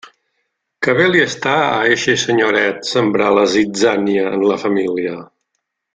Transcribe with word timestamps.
Que 0.85 0.95
bé 0.99 1.03
li 1.09 1.21
està 1.25 1.51
a 1.65 1.83
eixe 1.91 2.15
senyoret 2.23 2.91
sembrar 2.95 3.29
la 3.39 3.47
zitzània 3.55 4.25
en 4.39 4.47
la 4.53 4.59
família! 4.67 5.17